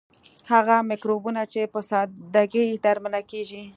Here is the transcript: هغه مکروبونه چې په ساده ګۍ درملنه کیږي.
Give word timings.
هغه 0.51 0.75
مکروبونه 0.89 1.41
چې 1.51 1.61
په 1.73 1.79
ساده 1.89 2.43
ګۍ 2.53 2.69
درملنه 2.83 3.21
کیږي. 3.31 3.63